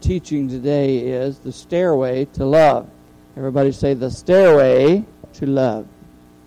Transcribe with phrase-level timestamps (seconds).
[0.00, 2.88] teaching today is the stairway to love.
[3.36, 5.86] Everybody say the stairway to love.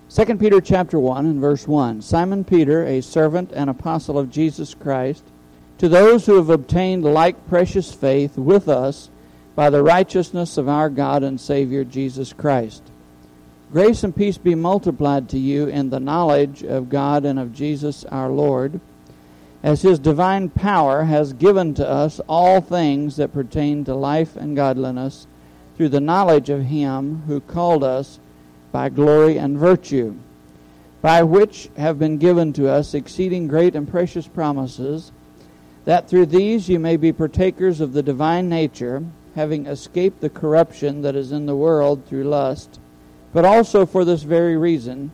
[0.10, 2.02] 2 Peter chapter 1 and verse 1.
[2.02, 5.24] Simon Peter, a servant and apostle of Jesus Christ,
[5.78, 9.10] to those who have obtained like precious faith with us
[9.56, 12.84] by the righteousness of our God and Savior Jesus Christ.
[13.72, 18.04] Grace and peace be multiplied to you in the knowledge of God and of Jesus
[18.06, 18.82] our Lord
[19.62, 24.56] as his divine power has given to us all things that pertain to life and
[24.56, 25.28] godliness
[25.76, 28.20] through the knowledge of him who called us
[28.72, 30.16] by glory and virtue,
[31.02, 35.12] by which have been given to us exceeding great and precious promises,
[35.86, 39.04] that through these you may be partakers of the divine nature,
[39.36, 42.80] having escaped the corruption that is in the world through lust,
[43.34, 45.12] but also for this very reason,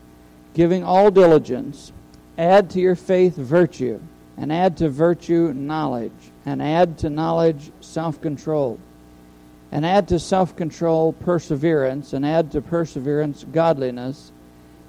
[0.53, 1.91] giving all diligence,
[2.37, 3.99] add to your faith virtue
[4.37, 6.11] and add to virtue knowledge,
[6.45, 8.79] and add to knowledge self control,
[9.71, 14.31] and add to self control perseverance, and add to perseverance godliness,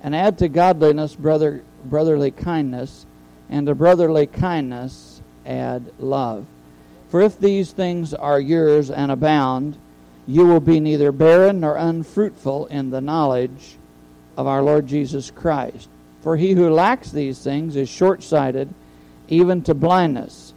[0.03, 3.07] and add to godliness brother, brotherly kindness,
[3.49, 6.47] and to brotherly kindness add love.
[7.09, 9.79] For if these things are yours and abound,
[10.27, 13.77] you will be neither barren nor unfruitful in the knowledge
[14.37, 15.89] of our Lord Jesus Christ.
[16.23, 18.75] For he who lacks these things is short sighted
[19.29, 20.55] even to blindness,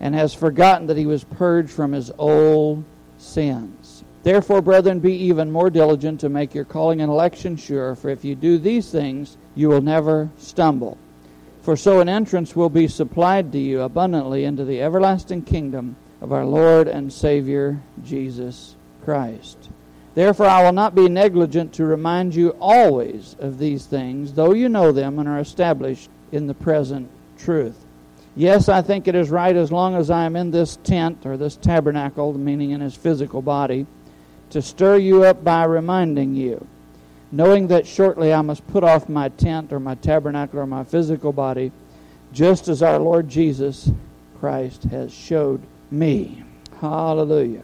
[0.00, 2.84] and has forgotten that he was purged from his old
[3.18, 4.04] sins.
[4.22, 8.24] Therefore, brethren, be even more diligent to make your calling and election sure, for if
[8.24, 10.96] you do these things, you will never stumble.
[11.62, 16.32] For so an entrance will be supplied to you abundantly into the everlasting kingdom of
[16.32, 19.70] our Lord and Savior Jesus Christ.
[20.14, 24.68] Therefore, I will not be negligent to remind you always of these things, though you
[24.68, 27.84] know them and are established in the present truth.
[28.34, 31.36] Yes, I think it is right as long as I am in this tent or
[31.36, 33.86] this tabernacle, meaning in his physical body,
[34.50, 36.66] to stir you up by reminding you,
[37.30, 41.32] knowing that shortly I must put off my tent or my tabernacle or my physical
[41.32, 41.72] body,
[42.32, 43.90] just as our Lord Jesus
[44.40, 45.60] Christ has showed
[45.90, 46.42] me.
[46.80, 47.62] Hallelujah.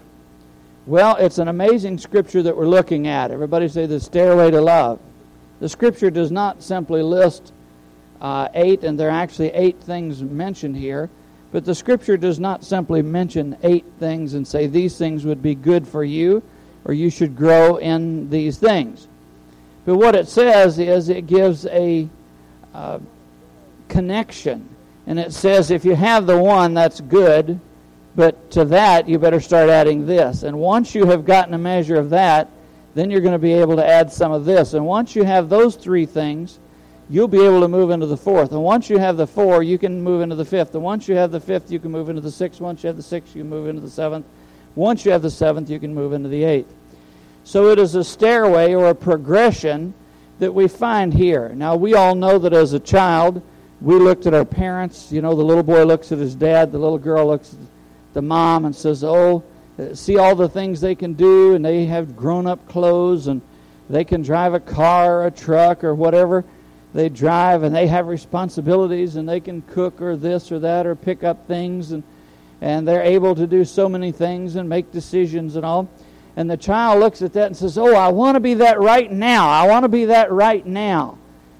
[0.86, 3.30] Well, it's an amazing scripture that we're looking at.
[3.30, 5.00] Everybody say the stairway to love.
[5.60, 7.52] The scripture does not simply list
[8.20, 11.10] uh, eight, and there are actually eight things mentioned here.
[11.50, 15.54] But the scripture does not simply mention eight things and say these things would be
[15.54, 16.42] good for you
[16.84, 19.08] or you should grow in these things.
[19.84, 22.08] But what it says is it gives a
[22.74, 22.98] uh,
[23.88, 24.68] connection.
[25.06, 27.60] And it says if you have the one, that's good.
[28.16, 30.42] But to that, you better start adding this.
[30.42, 32.50] And once you have gotten a measure of that,
[32.94, 34.74] then you're going to be able to add some of this.
[34.74, 36.58] And once you have those three things,
[37.10, 38.52] you'll be able to move into the fourth.
[38.52, 40.74] And once you have the four, you can move into the fifth.
[40.74, 42.60] And once you have the fifth, you can move into the sixth.
[42.60, 44.26] Once you have the sixth, you can move into the seventh.
[44.74, 46.72] Once you have the seventh, you can move into the eighth.
[47.44, 49.94] So it is a stairway or a progression
[50.38, 51.48] that we find here.
[51.54, 53.42] Now, we all know that as a child,
[53.80, 55.10] we looked at our parents.
[55.10, 57.60] You know, the little boy looks at his dad, the little girl looks at
[58.12, 59.42] the mom and says, Oh,
[59.78, 63.40] uh, see all the things they can do, and they have grown up clothes, and
[63.88, 66.44] they can drive a car a truck or whatever
[66.94, 70.94] they drive and they have responsibilities and they can cook or this or that or
[70.94, 72.02] pick up things and
[72.60, 75.88] and they're able to do so many things and make decisions and all.
[76.36, 79.10] And the child looks at that and says, "Oh, I want to be that right
[79.10, 79.48] now.
[79.48, 81.18] I want to be that right now."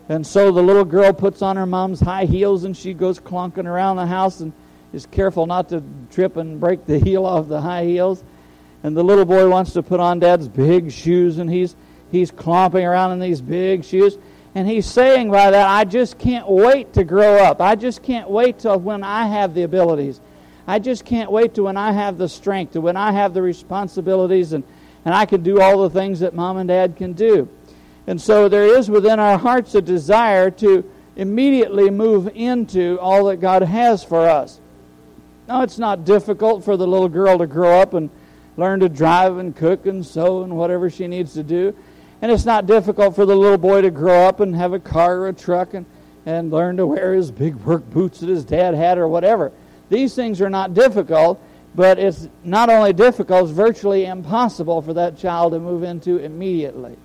[0.09, 3.67] And so the little girl puts on her mom's high heels and she goes clunking
[3.67, 4.53] around the house and
[4.93, 8.25] is careful not to trip and break the heel off the high heels.
[8.83, 11.77] And the little boy wants to put on dad's big shoes and he's
[12.11, 14.17] he's clomping around in these big shoes.
[14.59, 17.61] And he's saying by that, I just can't wait to grow up.
[17.61, 20.21] I just can't wait till when I have the abilities.
[20.67, 23.41] I just can't wait to when I have the strength, to when I have the
[23.41, 24.65] responsibilities, and,
[25.05, 27.49] and I can do all the things that mom and dad can do.
[28.09, 33.37] And so there is within our hearts a desire to immediately move into all that
[33.37, 34.59] God has for us.
[35.47, 38.11] Now, it's not difficult for the little girl to grow up and
[38.57, 41.77] learn to drive and cook and sew and whatever she needs to do.
[42.21, 45.19] And it's not difficult for the little boy to grow up and have a car
[45.19, 45.87] or a truck and,
[46.27, 49.53] and learn to wear his big work boots that his dad had or whatever.
[49.89, 51.41] These things are not difficult,
[51.75, 56.97] but it's not only difficult, it's virtually impossible for that child to move into immediately.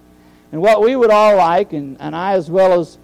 [0.51, 2.97] And what we would all like, and, and I as well as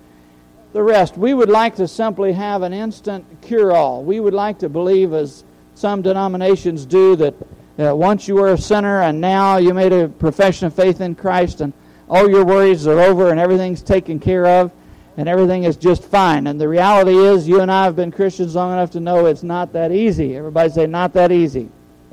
[0.73, 4.03] the rest, we would like to simply have an instant cure all.
[4.03, 5.43] We would like to believe, as
[5.75, 7.33] some denominations do, that
[7.79, 11.15] uh, once you were a sinner and now you made a profession of faith in
[11.15, 11.71] Christ and
[12.09, 14.71] all your worries are over and everything's taken care of
[15.17, 16.47] and everything is just fine.
[16.47, 19.43] And the reality is, you and I have been Christians long enough to know it's
[19.43, 20.35] not that easy.
[20.37, 21.69] Everybody say, not that easy.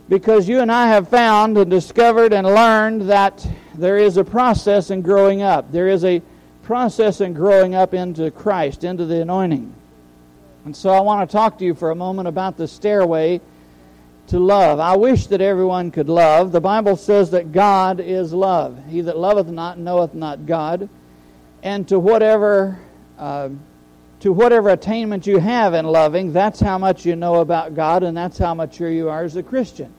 [0.09, 4.91] because you and I have found and discovered and learned that there is a process
[4.91, 5.71] in growing up.
[5.73, 6.23] There is a
[6.63, 9.73] process in growing up into Christ, into the anointing.
[10.65, 13.41] And so I want to talk to you for a moment about the stairway
[14.29, 14.81] to love.
[14.81, 16.53] I wish that everyone could love.
[16.53, 18.79] The Bible says that God is love.
[18.89, 20.89] He that loveth not knoweth not God.
[21.63, 22.79] And to whatever
[23.19, 23.51] uh,
[24.21, 28.17] to whatever attainment you have in loving, that's how much you know about God, and
[28.17, 29.93] that's how mature you are as a Christian.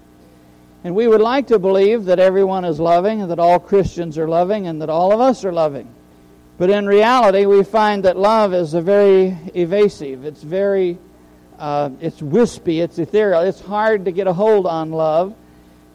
[0.83, 4.27] And we would like to believe that everyone is loving, and that all Christians are
[4.27, 5.87] loving, and that all of us are loving.
[6.57, 10.25] But in reality, we find that love is a very evasive.
[10.25, 10.97] It's very,
[11.59, 12.81] uh, it's wispy.
[12.81, 13.41] It's ethereal.
[13.41, 15.35] It's hard to get a hold on love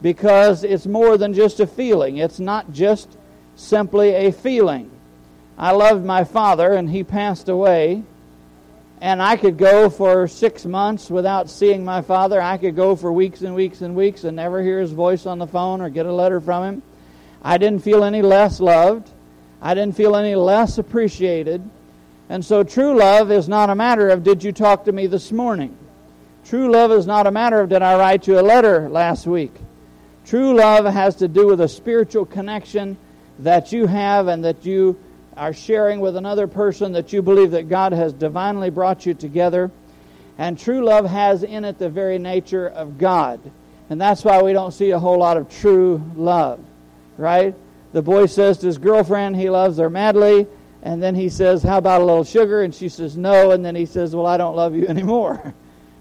[0.01, 2.17] because it's more than just a feeling.
[2.17, 3.17] It's not just
[3.55, 4.91] simply a feeling.
[5.57, 8.03] I loved my father, and he passed away.
[8.99, 12.41] And I could go for six months without seeing my father.
[12.41, 15.39] I could go for weeks and weeks and weeks and never hear his voice on
[15.39, 16.83] the phone or get a letter from him.
[17.41, 19.09] I didn't feel any less loved.
[19.61, 21.69] I didn't feel any less appreciated.
[22.29, 25.31] And so true love is not a matter of did you talk to me this
[25.31, 25.77] morning?
[26.45, 29.53] True love is not a matter of did I write you a letter last week?
[30.25, 32.97] True love has to do with a spiritual connection
[33.39, 34.97] that you have and that you
[35.35, 39.71] are sharing with another person that you believe that God has divinely brought you together.
[40.37, 43.39] And true love has in it the very nature of God.
[43.89, 46.59] And that's why we don't see a whole lot of true love,
[47.17, 47.53] right?
[47.91, 50.47] The boy says to his girlfriend he loves her madly,
[50.83, 52.61] and then he says, How about a little sugar?
[52.61, 53.51] And she says, No.
[53.51, 55.53] And then he says, Well, I don't love you anymore.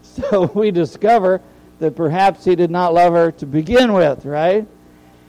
[0.02, 1.40] so we discover
[1.79, 4.67] that perhaps he did not love her to begin with, right?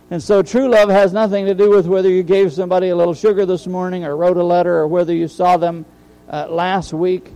[0.09, 3.13] And so true love has nothing to do with whether you gave somebody a little
[3.13, 5.85] sugar this morning or wrote a letter or whether you saw them
[6.29, 7.31] uh, last week.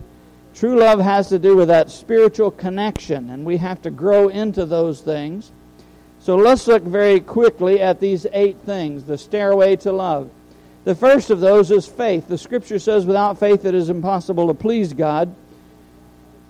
[0.54, 4.66] True love has to do with that spiritual connection, and we have to grow into
[4.66, 5.52] those things.
[6.18, 10.30] So let's look very quickly at these eight things the stairway to love.
[10.88, 12.28] The first of those is faith.
[12.28, 15.34] The scripture says, without faith it is impossible to please God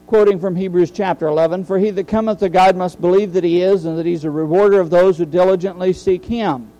[0.06, 3.60] quoting from Hebrews chapter 11 For he that cometh to God must believe that he
[3.62, 6.70] is, and that he's a rewarder of those who diligently seek him.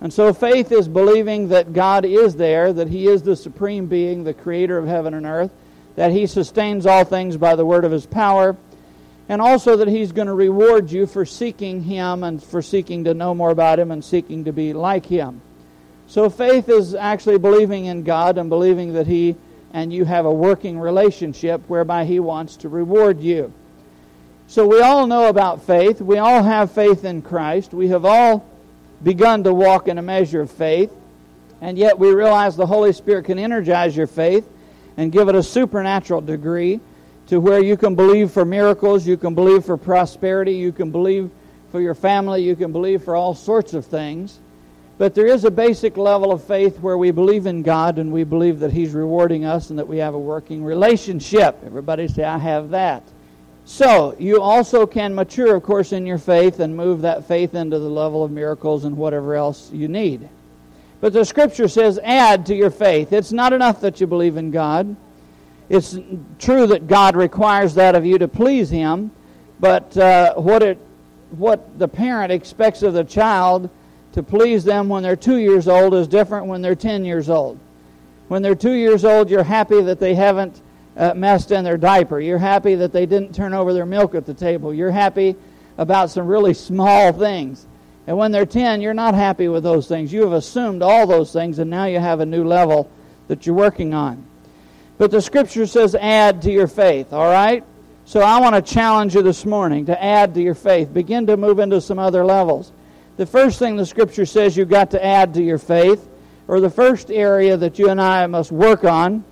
[0.00, 4.24] And so faith is believing that God is there, that he is the supreme being,
[4.24, 5.50] the creator of heaven and earth,
[5.96, 8.56] that he sustains all things by the word of his power,
[9.28, 13.12] and also that he's going to reward you for seeking him and for seeking to
[13.12, 15.42] know more about him and seeking to be like him.
[16.06, 19.36] So faith is actually believing in God and believing that he
[19.74, 23.52] and you have a working relationship whereby He wants to reward you.
[24.46, 26.00] So we all know about faith.
[26.00, 27.74] We all have faith in Christ.
[27.74, 28.48] We have all
[29.02, 30.92] begun to walk in a measure of faith.
[31.60, 34.48] And yet we realize the Holy Spirit can energize your faith
[34.96, 36.78] and give it a supernatural degree
[37.26, 41.30] to where you can believe for miracles, you can believe for prosperity, you can believe
[41.72, 44.38] for your family, you can believe for all sorts of things.
[44.96, 48.22] But there is a basic level of faith where we believe in God and we
[48.22, 51.58] believe that He's rewarding us and that we have a working relationship.
[51.66, 53.02] Everybody say, I have that.
[53.64, 57.78] So, you also can mature, of course, in your faith and move that faith into
[57.78, 60.28] the level of miracles and whatever else you need.
[61.00, 63.12] But the Scripture says, add to your faith.
[63.12, 64.94] It's not enough that you believe in God.
[65.68, 65.98] It's
[66.38, 69.10] true that God requires that of you to please Him,
[69.58, 70.78] but uh, what, it,
[71.30, 73.70] what the parent expects of the child
[74.14, 77.58] to please them when they're two years old is different when they're 10 years old.
[78.28, 80.62] When they're two years old, you're happy that they haven't
[80.96, 82.20] uh, messed in their diaper.
[82.20, 84.72] You're happy that they didn't turn over their milk at the table.
[84.72, 85.34] You're happy
[85.78, 87.66] about some really small things.
[88.06, 90.12] And when they're 10, you're not happy with those things.
[90.12, 92.88] You have assumed all those things, and now you have a new level
[93.26, 94.24] that you're working on.
[94.96, 97.64] But the scripture says, add to your faith, all right?
[98.04, 100.94] So I want to challenge you this morning to add to your faith.
[100.94, 102.70] Begin to move into some other levels
[103.16, 106.08] the first thing the scripture says you've got to add to your faith,
[106.48, 109.24] or the first area that you and I must work on,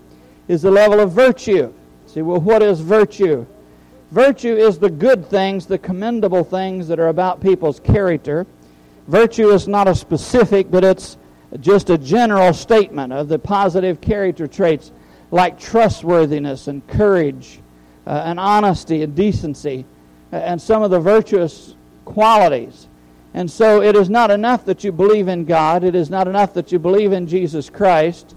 [0.49, 1.73] is the level of virtue.
[2.07, 3.47] See, well, what is virtue?
[4.11, 8.47] Virtue is the good things, the commendable things that are about people's character.
[9.09, 11.17] Virtue is not a specific, but it's
[11.61, 14.93] just a general statement of the positive character traits
[15.31, 17.61] like trustworthiness and courage
[18.07, 19.85] uh, and honesty and decency
[20.33, 21.75] uh, and some of the virtuous
[22.05, 22.89] qualities.
[23.35, 25.85] And so it is not enough that you believe in God.
[25.85, 28.35] It is not enough that you believe in Jesus Christ.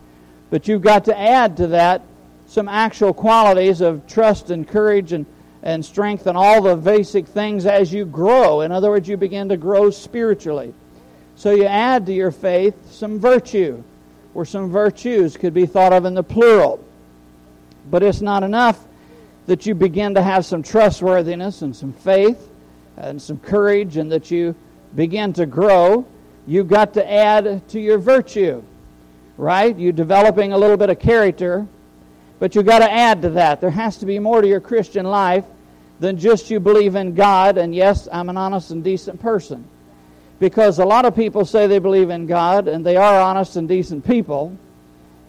[0.49, 2.01] But you've got to add to that
[2.47, 5.25] some actual qualities of trust and courage and,
[5.63, 8.61] and strength and all the basic things as you grow.
[8.61, 10.73] In other words, you begin to grow spiritually.
[11.35, 13.83] So you add to your faith some virtue,
[14.33, 16.81] or some virtues could be thought of in the plural.
[17.91, 18.81] But it's not enough
[19.47, 22.49] that you begin to have some trustworthiness and some faith
[22.97, 24.55] and some courage and that you
[24.95, 26.05] begin to grow,
[26.47, 28.63] you've got to add to your virtue,
[29.37, 29.77] right?
[29.77, 31.67] You're developing a little bit of character,
[32.39, 33.61] but you've got to add to that.
[33.61, 35.45] There has to be more to your Christian life
[35.99, 39.67] than just you believe in God and yes, I'm an honest and decent person.
[40.37, 43.69] Because a lot of people say they believe in God and they are honest and
[43.69, 44.57] decent people,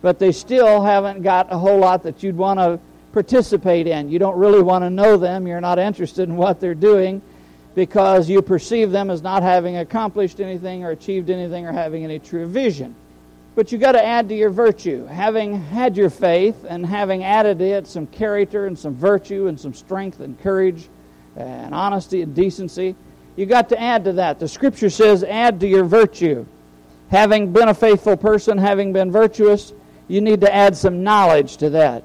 [0.02, 2.80] but they still haven't got a whole lot that you'd want to
[3.12, 4.10] participate in.
[4.10, 5.46] You don't really want to know them.
[5.46, 7.22] You're not interested in what they're doing
[7.76, 12.18] because you perceive them as not having accomplished anything or achieved anything or having any
[12.18, 12.96] true vision.
[13.54, 15.04] But you've got to add to your virtue.
[15.04, 19.60] Having had your faith and having added to it some character and some virtue and
[19.60, 20.88] some strength and courage
[21.36, 22.96] and honesty and decency,
[23.36, 24.40] you've got to add to that.
[24.40, 26.46] The scripture says, add to your virtue.
[27.10, 29.74] Having been a faithful person, having been virtuous,
[30.08, 32.04] you need to add some knowledge to that.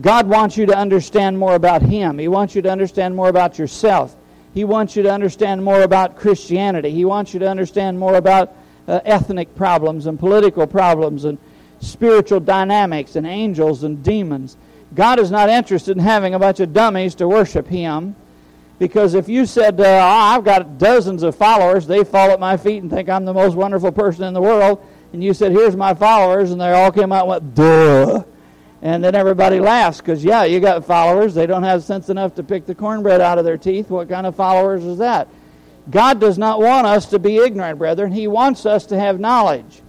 [0.00, 2.18] God wants you to understand more about Him.
[2.18, 4.16] He wants you to understand more about yourself.
[4.54, 6.90] He wants you to understand more about Christianity.
[6.90, 8.54] He wants you to understand more about
[8.86, 11.38] uh, ethnic problems and political problems and
[11.80, 14.56] spiritual dynamics and angels and demons.
[14.94, 18.14] God is not interested in having a bunch of dummies to worship Him.
[18.78, 22.56] Because if you said, uh, oh, I've got dozens of followers, they fall at my
[22.56, 25.76] feet and think I'm the most wonderful person in the world, and you said, here's
[25.76, 28.24] my followers, and they all came out and went, duh.
[28.82, 31.34] And then everybody laughs because, yeah, you got followers.
[31.34, 33.88] They don't have sense enough to pick the cornbread out of their teeth.
[33.88, 35.28] What kind of followers is that?
[35.88, 38.10] God does not want us to be ignorant, brethren.
[38.10, 39.82] He wants us to have knowledge.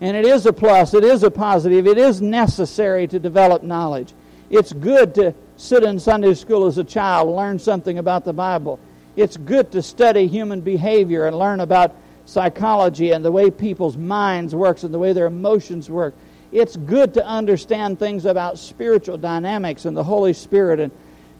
[0.00, 4.12] And it is a plus, it is a positive, it is necessary to develop knowledge.
[4.50, 8.78] It's good to sit in Sunday school as a child learn something about the Bible.
[9.16, 14.54] It's good to study human behavior and learn about psychology and the way people's minds
[14.54, 16.14] works and the way their emotions work
[16.56, 20.90] it's good to understand things about spiritual dynamics and the Holy Spirit and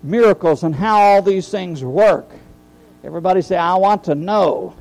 [0.02, 2.28] miracles and how all these things work.
[3.02, 4.76] Everybody say, I want to know.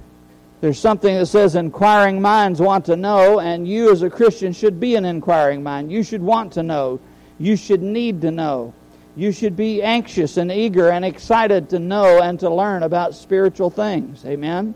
[0.60, 4.77] There's something that says inquiring minds want to know, and you as a Christian should
[4.77, 5.89] be an inquiring mind.
[5.89, 7.00] You should want to know.
[7.39, 8.74] You should need to know.
[9.15, 13.70] You should be anxious and eager and excited to know and to learn about spiritual
[13.70, 14.25] things.
[14.25, 14.75] Amen?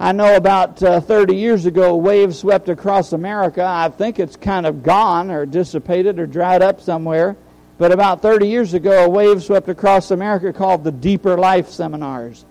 [0.00, 3.64] I know about uh, 30 years ago, a wave swept across America.
[3.64, 7.36] I think it's kind of gone or dissipated or dried up somewhere.
[7.78, 12.44] But about 30 years ago, a wave swept across America called the Deeper Life Seminars.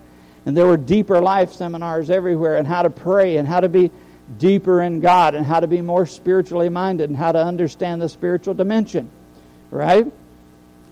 [0.46, 3.92] And there were deeper life seminars everywhere and how to pray and how to be
[4.38, 8.10] deeper in God and how to be more spiritually minded and how to understand the
[8.10, 9.10] spiritual dimension.
[9.72, 10.06] Right?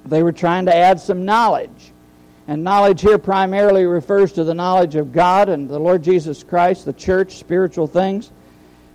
[0.06, 1.92] They were trying to add some knowledge.
[2.48, 6.86] And knowledge here primarily refers to the knowledge of God and the Lord Jesus Christ,
[6.86, 8.32] the church, spiritual things.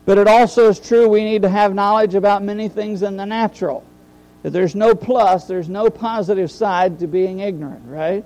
[0.04, 3.24] But it also is true we need to have knowledge about many things in the
[3.24, 3.84] natural.
[4.44, 8.24] If there's no plus, there's no positive side to being ignorant, right?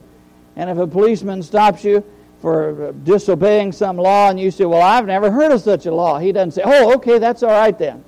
[0.56, 2.04] And if a policeman stops you
[2.42, 6.18] for disobeying some law and you say, Well, I've never heard of such a law,
[6.18, 8.04] he doesn't say, Oh, okay, that's all right then.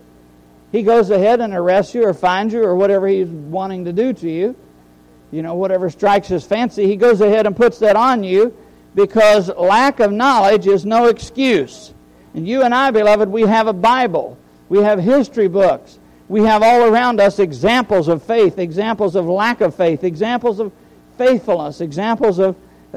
[0.73, 4.13] He goes ahead and arrests you or finds you or whatever he's wanting to do
[4.13, 4.57] to you
[5.33, 8.57] you know, whatever strikes his fancy, he goes ahead and puts that on you
[8.95, 11.93] because lack of knowledge is no excuse.
[12.35, 14.39] And you and I, beloved, we have a Bible.
[14.69, 15.99] We have history books.
[16.29, 20.71] We have all around us examples of faith, examples of lack of faith, examples of
[21.19, 22.55] faithfulness, examples of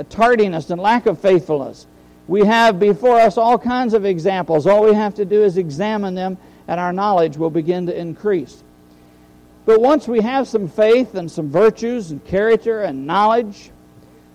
[0.09, 1.87] tardiness and lack of faithfulness.
[2.27, 4.67] We have before us all kinds of examples.
[4.67, 6.37] All we have to do is examine them,
[6.67, 8.63] and our knowledge will begin to increase.
[9.65, 13.71] But once we have some faith and some virtues and character and knowledge,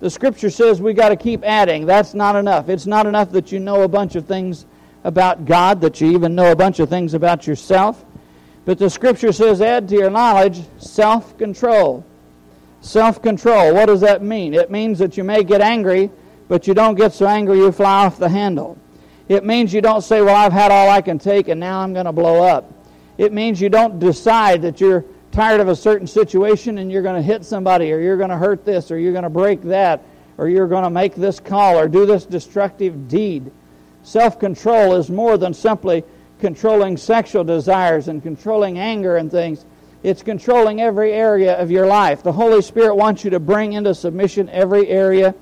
[0.00, 1.87] the scripture says we got to keep adding.
[1.87, 2.68] That's not enough.
[2.68, 4.66] It's not enough that you know a bunch of things
[5.04, 8.04] about God, that you even know a bunch of things about yourself.
[8.64, 12.04] But the scripture says add to your knowledge self control.
[12.80, 13.75] Self control.
[13.75, 14.54] What does that mean?
[14.54, 16.10] It means that you may get angry,
[16.49, 18.78] but you don't get so angry you fly off the handle.
[19.28, 21.92] It means you don't say, Well, I've had all I can take and now I'm
[21.92, 22.72] going to blow up.
[23.16, 27.16] It means you don't decide that you're tired of a certain situation and you're going
[27.16, 30.02] to hit somebody or you're going to hurt this or you're going to break that
[30.38, 33.50] or you're going to make this call or do this destructive deed.
[34.02, 36.04] Self control is more than simply
[36.40, 39.64] controlling sexual desires and controlling anger and things.
[40.02, 42.22] It's controlling every area of your life.
[42.22, 45.34] The Holy Spirit wants you to bring into submission every area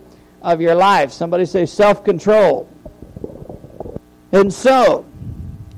[0.43, 1.13] of your life.
[1.13, 2.69] Somebody say self control.
[4.33, 5.07] And so,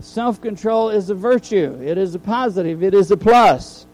[0.01, 3.87] self control is a virtue, it is a positive, it is a plus.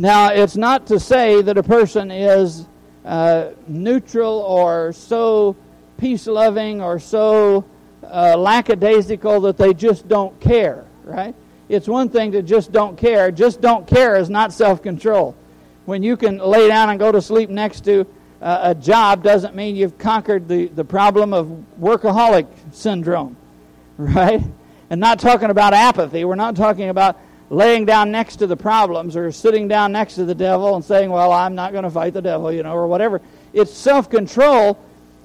[0.00, 2.66] Now, it's not to say that a person is
[3.04, 5.54] uh, neutral or so
[5.98, 7.66] peace loving or so
[8.04, 11.34] uh, lackadaisical that they just don't care, right?
[11.68, 13.30] It's one thing to just don't care.
[13.30, 15.36] Just don't care is not self control.
[15.84, 18.06] When you can lay down and go to sleep next to
[18.40, 23.36] uh, a job doesn't mean you've conquered the, the problem of workaholic syndrome,
[23.98, 24.40] right?
[24.88, 26.24] And not talking about apathy.
[26.24, 30.24] We're not talking about laying down next to the problems or sitting down next to
[30.24, 32.86] the devil and saying, well, I'm not going to fight the devil, you know, or
[32.86, 33.20] whatever.
[33.52, 34.78] It's self control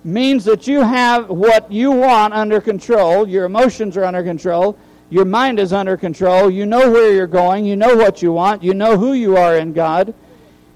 [0.03, 4.77] means that you have what you want under control, your emotions are under control,
[5.10, 8.63] your mind is under control, you know where you're going, you know what you want,
[8.63, 10.13] you know who you are in God,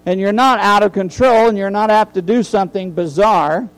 [0.05, 3.69] and you're not out of control and you're not apt to do something bizarre.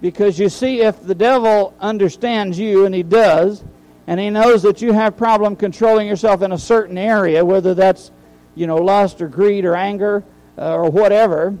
[0.00, 3.62] Because you see, if the devil understands you, and he does,
[4.06, 8.10] and he knows that you have problem controlling yourself in a certain area, whether that's,
[8.54, 10.24] you know, lust or greed or anger
[10.58, 11.56] uh, or whatever,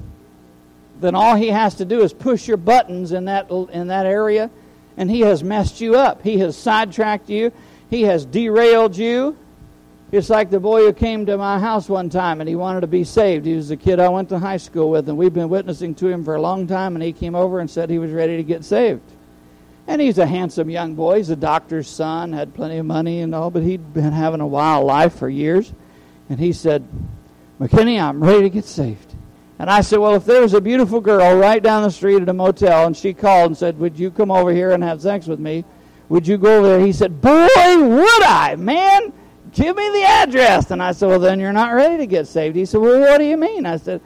[1.00, 4.50] then all he has to do is push your buttons in that in that area,
[4.96, 6.22] and he has messed you up.
[6.22, 7.52] He has sidetracked you.
[7.88, 9.36] He has derailed you.
[10.12, 12.88] It's like the boy who came to my house one time and he wanted to
[12.88, 13.46] be saved.
[13.46, 16.08] He was a kid I went to high school with, and we've been witnessing to
[16.08, 16.96] him for a long time.
[16.96, 19.02] And he came over and said he was ready to get saved.
[19.90, 21.16] And he's a handsome young boy.
[21.16, 24.46] He's a doctor's son, had plenty of money and all, but he'd been having a
[24.46, 25.72] wild life for years.
[26.28, 26.86] And he said,
[27.58, 29.16] McKinney, I'm ready to get saved.
[29.58, 32.28] And I said, Well, if there was a beautiful girl right down the street at
[32.28, 35.26] a motel and she called and said, Would you come over here and have sex
[35.26, 35.64] with me?
[36.08, 36.86] Would you go over there?
[36.86, 39.12] He said, Boy, would I, man.
[39.50, 40.70] Give me the address.
[40.70, 42.54] And I said, Well, then you're not ready to get saved.
[42.54, 43.66] He said, Well, what do you mean?
[43.66, 44.00] I said,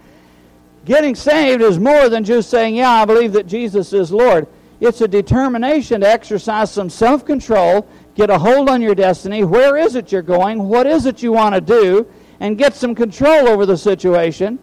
[0.87, 4.49] Getting saved is more than just saying, Yeah, I believe that Jesus is Lord.
[4.85, 9.43] It's a determination to exercise some self control, get a hold on your destiny.
[9.43, 10.69] Where is it you're going?
[10.69, 12.07] What is it you want to do?
[12.39, 14.59] And get some control over the situation.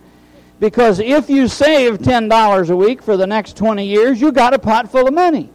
[0.59, 4.59] Because if you save $10 a week for the next 20 years, you got a
[4.59, 5.49] pot full of money.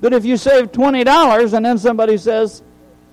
[0.00, 2.62] But if you save $20 and then somebody says,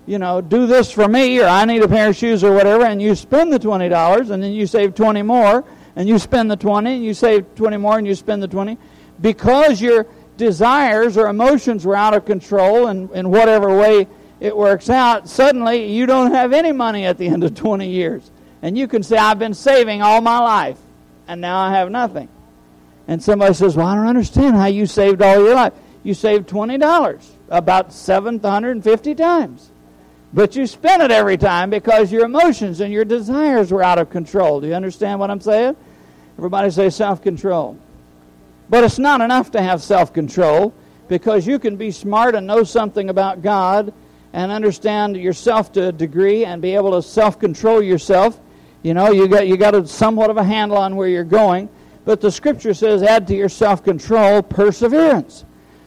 [0.06, 2.84] you know, do this for me, or I need a pair of shoes, or whatever,
[2.84, 5.64] and you spend the twenty dollars, and then you save twenty more,
[5.96, 8.78] and you spend the twenty, and you save twenty more, and you spend the twenty,
[9.20, 14.06] because your desires or emotions were out of control, and in whatever way
[14.40, 18.30] it works out, suddenly you don't have any money at the end of twenty years,
[18.62, 20.78] and you can say, "I've been saving all my life,
[21.26, 22.28] and now I have nothing."
[23.08, 25.72] And somebody says, "Well, I don't understand how you saved all your life.
[26.02, 29.70] You saved twenty dollars about seven hundred and fifty times."
[30.34, 34.10] But you spent it every time because your emotions and your desires were out of
[34.10, 34.60] control.
[34.60, 35.76] Do you understand what I'm saying?
[36.36, 37.78] Everybody say self control.
[38.68, 40.74] But it's not enough to have self control
[41.08, 43.92] because you can be smart and know something about God
[44.32, 48.40] and understand yourself to a degree and be able to self control yourself.
[48.82, 51.68] You know, you got you got a somewhat of a handle on where you're going.
[52.04, 55.44] But the scripture says add to your self control perseverance.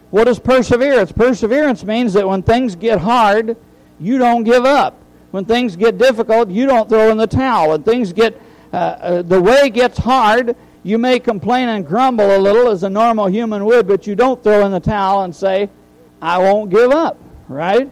[0.10, 1.12] What is perseverance?
[1.12, 3.56] Perseverance means that when things get hard,
[4.00, 5.02] you don't give up.
[5.32, 7.70] When things get difficult, you don't throw in the towel.
[7.70, 8.42] When things get,
[8.74, 10.56] uh, uh, the way gets hard,
[10.89, 14.43] you may complain and grumble a little as a normal human would, but you don't
[14.43, 15.69] throw in the towel and say,
[16.19, 17.89] I won't give up, right?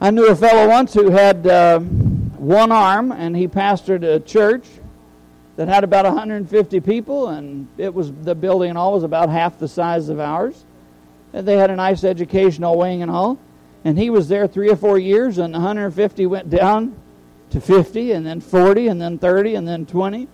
[0.00, 4.66] I knew a fellow once who had uh, one arm, and he pastored a church
[5.54, 9.58] that had about 150 people, and it was the building and all was about half
[9.60, 10.64] the size of ours.
[11.32, 13.38] And they had a nice educational wing and all.
[13.84, 16.96] And he was there three or four years, and 150 went down
[17.50, 20.28] to 50, and then 40, and then 30, and then 20.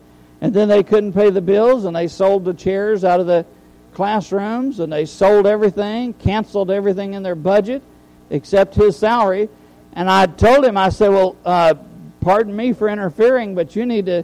[0.45, 3.47] And then they couldn't pay the bills, and they sold the chairs out of the
[3.95, 7.83] classrooms, and they sold everything, canceled everything in their budget
[8.29, 9.49] except his salary.
[9.95, 11.77] And I told him, I said, Well, uh,
[12.21, 14.23] pardon me for interfering, but you need to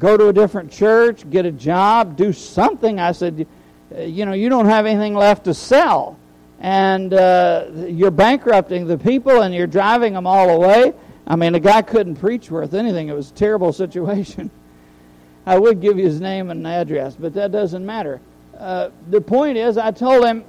[0.00, 2.98] go to a different church, get a job, do something.
[2.98, 3.46] I said,
[3.96, 6.18] You know, you don't have anything left to sell
[6.58, 10.92] and uh, you're bankrupting the people and you're driving them all away.
[11.24, 13.06] I mean, the guy couldn't preach worth anything.
[13.06, 14.50] It was a terrible situation.
[15.46, 18.20] I would give you his name and address, but that doesn't matter.
[18.56, 20.44] Uh, the point is, I told him,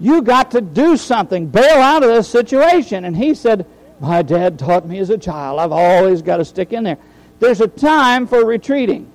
[0.00, 3.04] You got to do something, bail out of this situation.
[3.04, 3.66] And he said,
[4.00, 6.98] My dad taught me as a child, I've always got to stick in there.
[7.40, 9.10] There's a time for retreating,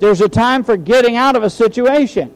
[0.00, 2.34] there's a time for getting out of a situation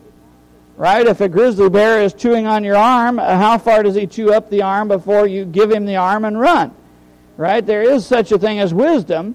[0.76, 1.06] right?
[1.06, 4.32] If a grizzly bear is chewing on your arm, uh, how far does he chew
[4.32, 6.74] up the arm before you give him the arm and run?
[7.36, 7.64] Right?
[7.64, 9.34] There is such a thing as wisdom.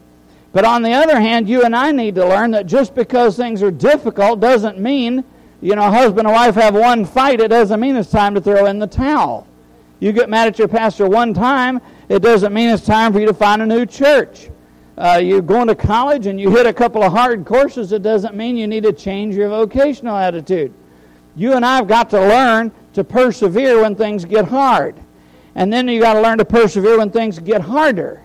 [0.53, 3.61] But on the other hand, you and I need to learn that just because things
[3.61, 5.23] are difficult doesn't mean,
[5.61, 8.41] you know, a husband and wife have one fight, it doesn't mean it's time to
[8.41, 9.47] throw in the towel.
[9.99, 13.25] You get mad at your pastor one time, it doesn't mean it's time for you
[13.25, 14.49] to find a new church.
[14.97, 18.35] Uh, you're going to college and you hit a couple of hard courses, it doesn't
[18.35, 20.73] mean you need to change your vocational attitude.
[21.35, 24.95] You and I have got to learn to persevere when things get hard.
[25.53, 28.23] And then you got to learn to persevere when things get harder.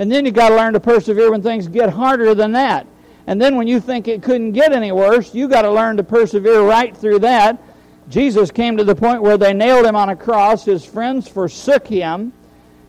[0.00, 2.86] And then you got to learn to persevere when things get harder than that.
[3.26, 6.02] And then when you think it couldn't get any worse, you got to learn to
[6.02, 7.62] persevere right through that.
[8.08, 10.64] Jesus came to the point where they nailed him on a cross.
[10.64, 12.32] His friends forsook him.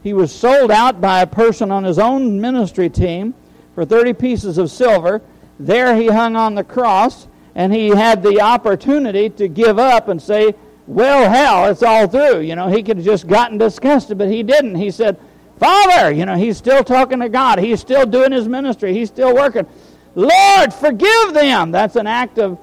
[0.01, 3.35] He was sold out by a person on his own ministry team
[3.75, 5.21] for 30 pieces of silver.
[5.59, 10.19] There he hung on the cross, and he had the opportunity to give up and
[10.19, 10.55] say,
[10.87, 12.39] Well, hell, it's all through.
[12.39, 14.75] You know, he could have just gotten disgusted, but he didn't.
[14.75, 15.19] He said,
[15.61, 17.59] Father, you know, he's still talking to God.
[17.59, 18.95] He's still doing his ministry.
[18.95, 19.67] He's still working.
[20.15, 21.69] Lord, forgive them.
[21.69, 22.57] That's an act of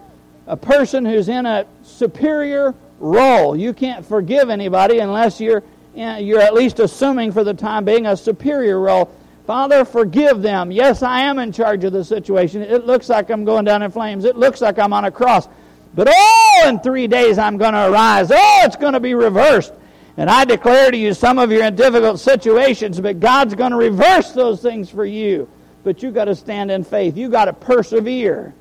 [0.48, 3.54] a person who's in a superior role.
[3.56, 5.62] You can't forgive anybody unless you're
[5.94, 9.14] you're at least assuming for the time being a superior role.
[9.46, 10.72] Father, forgive them.
[10.72, 12.62] Yes, I am in charge of the situation.
[12.62, 14.24] It looks like I'm going down in flames.
[14.24, 15.46] It looks like I'm on a cross.
[15.94, 18.32] But oh, in three days I'm going to arise.
[18.32, 19.72] Oh, it's going to be reversed.
[20.18, 23.70] And I declare to you, some of you are in difficult situations, but God's going
[23.70, 25.48] to reverse those things for you.
[25.84, 27.16] But you got to stand in faith.
[27.16, 28.52] You got to persevere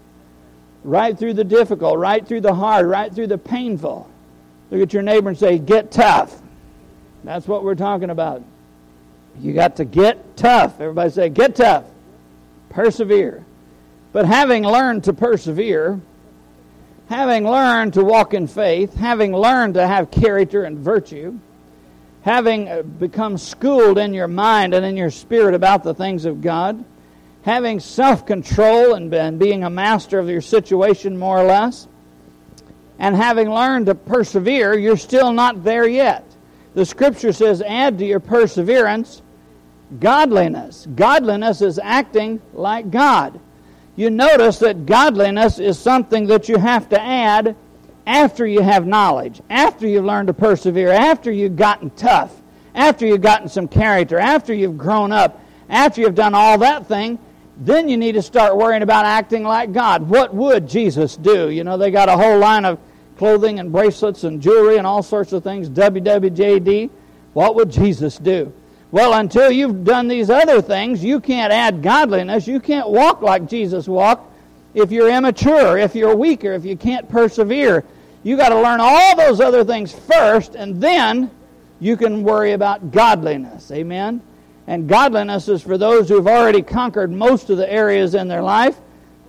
[0.83, 4.07] right through the difficult, right through the hard, right through the painful.
[4.69, 6.39] Look at your neighbor and say, "Get tough."
[7.23, 8.43] That's what we're talking about.
[9.41, 10.79] You got to get tough.
[10.79, 11.85] Everybody say, "Get tough."
[12.69, 13.43] Persevere.
[14.13, 15.99] But having learned to persevere,
[17.09, 21.39] having learned to walk in faith, having learned to have character and virtue,
[22.27, 26.41] having uh, become schooled in your mind and in your spirit about the things of
[26.41, 26.83] God,
[27.43, 31.87] having self control and, and being a master of your situation more or less,
[32.99, 36.25] and having learned to persevere, you're still not there yet.
[36.73, 39.21] The scripture says, add to your perseverance
[40.01, 40.85] godliness.
[40.95, 43.39] Godliness is acting like God.
[43.95, 47.55] You notice that godliness is something that you have to add
[48.07, 52.33] after you have knowledge, after you've learned to persevere, after you've gotten tough,
[52.73, 57.19] after you've gotten some character, after you've grown up, after you've done all that thing,
[57.57, 60.07] then you need to start worrying about acting like God.
[60.07, 61.49] What would Jesus do?
[61.49, 62.79] You know, they got a whole line of
[63.17, 66.89] clothing and bracelets and jewelry and all sorts of things, WWJD.
[67.33, 68.53] What would Jesus do?
[68.89, 72.47] Well, until you've done these other things, you can't add godliness.
[72.47, 74.31] You can't walk like Jesus walked
[74.73, 77.83] if you're immature, if you're weaker, if you can't persevere.
[78.27, 81.31] You got to learn all those other things first, and then
[81.79, 83.71] you can worry about godliness.
[83.71, 84.21] Amen?
[84.67, 88.77] And godliness is for those who've already conquered most of the areas in their life,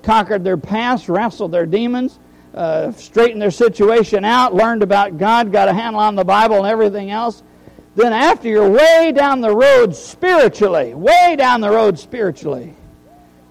[0.03, 2.19] conquered their past, wrestled their demons,
[2.55, 6.67] uh, straightened their situation out, learned about God, got a handle on the Bible and
[6.67, 7.45] everything else.
[7.95, 12.75] Then, after you're way down the road spiritually, way down the road spiritually,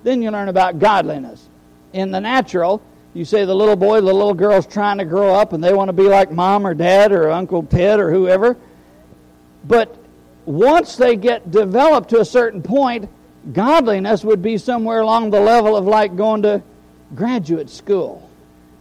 [0.04, 1.48] then you learn about godliness.
[1.94, 2.82] In the natural,
[3.18, 5.90] you say the little boy, the little girl's trying to grow up and they want
[5.90, 8.56] to be like mom or dad or Uncle Ted or whoever.
[9.64, 9.98] But
[10.46, 13.10] once they get developed to a certain point,
[13.54, 16.62] godliness would be somewhere along the level of like going to
[17.16, 18.30] graduate school.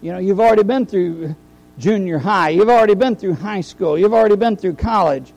[0.03, 1.35] You know, you've already been through
[1.79, 5.33] junior high, you've already been through high school, you've already been through college.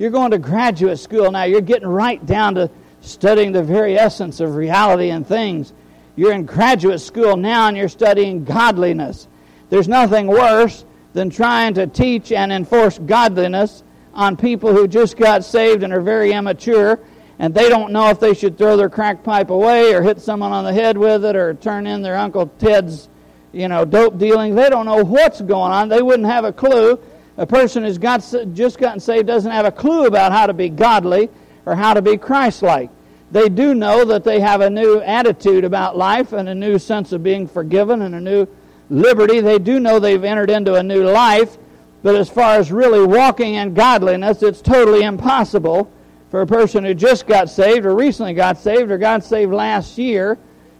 [0.00, 1.44] You're going to graduate school now.
[1.44, 2.68] You're getting right down to
[3.00, 5.72] studying the very essence of reality and things.
[6.20, 9.26] You're in graduate school now and you're studying godliness.
[9.70, 15.46] There's nothing worse than trying to teach and enforce godliness on people who just got
[15.46, 17.00] saved and are very immature
[17.38, 20.52] and they don't know if they should throw their crack pipe away or hit someone
[20.52, 23.08] on the head with it or turn in their Uncle Ted's,
[23.52, 24.54] you know, dope dealing.
[24.54, 25.88] They don't know what's going on.
[25.88, 27.00] They wouldn't have a clue.
[27.38, 28.18] A person who's got,
[28.52, 31.30] just gotten saved doesn't have a clue about how to be godly
[31.64, 32.90] or how to be Christ-like.
[33.30, 37.12] They do know that they have a new attitude about life and a new sense
[37.12, 38.46] of being forgiven and a new
[38.88, 39.40] liberty.
[39.40, 41.56] They do know they've entered into a new life,
[42.02, 45.90] but as far as really walking in godliness, it's totally impossible
[46.30, 49.96] for a person who just got saved or recently got saved or got saved last
[49.96, 50.38] year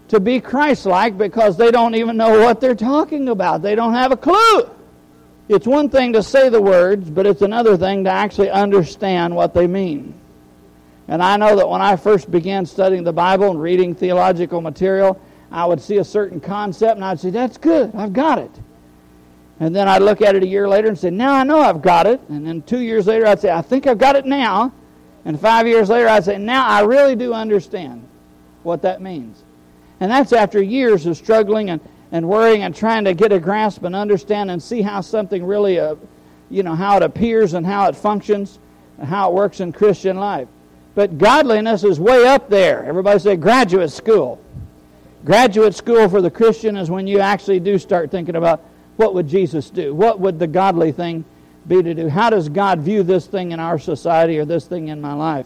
[0.09, 3.61] to be Christ like because they don't even know what they're talking about.
[3.61, 4.69] They don't have a clue.
[5.47, 9.53] It's one thing to say the words, but it's another thing to actually understand what
[9.53, 10.13] they mean.
[11.11, 15.19] And I know that when I first began studying the Bible and reading theological material,
[15.51, 18.51] I would see a certain concept and I'd say, That's good, I've got it.
[19.59, 21.81] And then I'd look at it a year later and say, Now I know I've
[21.81, 22.21] got it.
[22.29, 24.71] And then two years later, I'd say, I think I've got it now.
[25.25, 28.07] And five years later, I'd say, Now I really do understand
[28.63, 29.43] what that means.
[29.99, 31.81] And that's after years of struggling and,
[32.13, 35.77] and worrying and trying to get a grasp and understand and see how something really,
[35.77, 35.95] uh,
[36.49, 38.59] you know, how it appears and how it functions
[38.97, 40.47] and how it works in Christian life.
[40.93, 42.83] But godliness is way up there.
[42.83, 44.41] Everybody say graduate school.
[45.23, 48.61] Graduate school for the Christian is when you actually do start thinking about
[48.97, 49.93] what would Jesus do?
[49.95, 51.23] What would the godly thing
[51.67, 52.09] be to do?
[52.09, 55.45] How does God view this thing in our society or this thing in my life?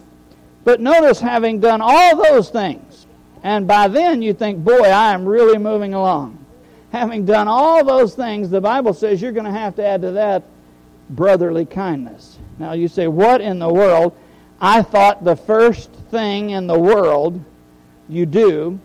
[0.64, 3.06] But notice, having done all those things,
[3.46, 6.44] And by then you think, boy, I am really moving along.
[6.90, 10.10] Having done all those things, the Bible says you're going to have to add to
[10.12, 10.42] that
[11.10, 12.38] brotherly kindness.
[12.58, 14.16] Now you say, what in the world?
[14.60, 17.42] I thought the first thing in the world
[18.08, 18.78] you do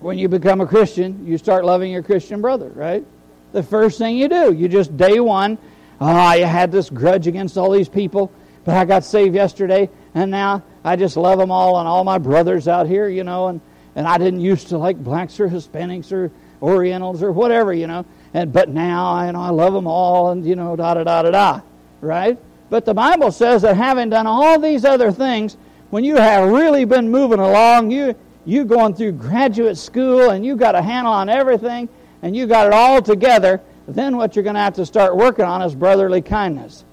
[0.00, 3.04] when you become a Christian, you start loving your Christian brother, right?
[3.52, 5.58] The first thing you do, you just day one,
[6.00, 8.32] oh, I had this grudge against all these people,
[8.64, 12.18] but I got saved yesterday, and now I just love them all and all my
[12.18, 13.60] brothers out here, you know, and,
[13.94, 18.04] and I didn't used to like blacks or Hispanics or Orientals or whatever, you know,
[18.34, 21.22] and but now, you know, I love them all, and you know, da da da
[21.22, 21.60] da da,
[22.00, 22.38] right?
[22.72, 25.58] But the Bible says that having done all these other things,
[25.90, 28.14] when you have really been moving along, you
[28.46, 31.86] you going through graduate school and you've got a handle on everything
[32.22, 35.44] and you got it all together, then what you're going to have to start working
[35.44, 36.86] on is brotherly kindness.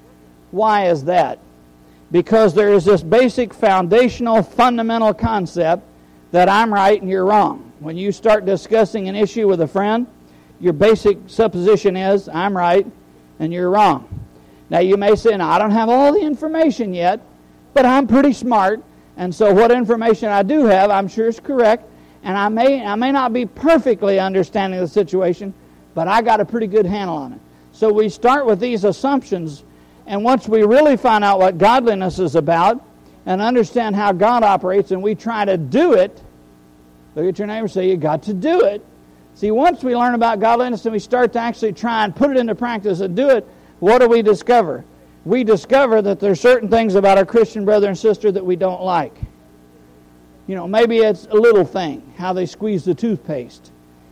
[0.52, 1.40] Why is that?
[2.12, 5.84] Because there is this basic foundational fundamental concept
[6.34, 7.72] that I'm right and you're wrong.
[7.80, 10.08] When you start discussing an issue with a friend,
[10.60, 12.86] your basic supposition is I'm right
[13.40, 14.26] and you're wrong.
[14.70, 17.20] Now you may say, I don't have all the information yet,
[17.74, 18.84] but I'm pretty smart
[19.20, 21.84] and so what information I do have, I'm sure is correct.
[22.24, 25.54] And I may, I may not be perfectly understanding the situation,
[25.94, 27.40] but I got a pretty good handle on it.
[27.74, 29.66] So we start with these assumptions.
[30.08, 32.82] And once we really find out what godliness is about
[33.26, 36.22] and understand how God operates and we try to do it,
[37.16, 38.86] look at your neighbor and say, You got to do it.
[39.36, 42.38] See, once we learn about godliness and we start to actually try and put it
[42.38, 43.46] into practice and do it,
[43.80, 44.84] what do we discover?
[45.26, 48.82] we discover that there's certain things about our Christian brother and sister that we don't
[48.82, 49.16] like.
[50.48, 53.72] You know, maybe it's a little thing, how they squeeze the toothpaste.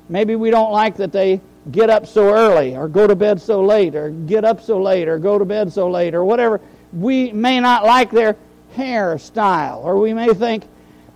[0.10, 3.64] Maybe we don't like that they get up so early or go to bed so
[3.64, 6.62] late or get up so late or go to bed so late or whatever.
[6.94, 8.36] We may not like their
[8.76, 10.66] hairstyle or we may think,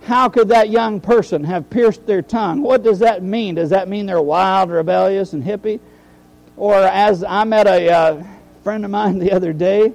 [0.02, 2.60] how could that young person have pierced their tongue?
[2.60, 3.54] What does that mean?
[3.54, 5.78] Does that mean they're wild, rebellious, and hippie?
[6.56, 8.24] Or as I met a uh,
[8.62, 9.92] friend of mine the other day